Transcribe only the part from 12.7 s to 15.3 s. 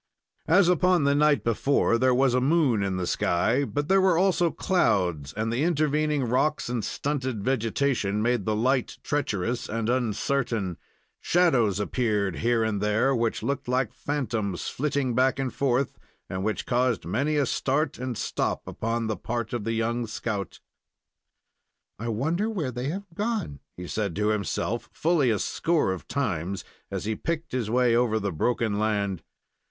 there, which looked like phantoms flitting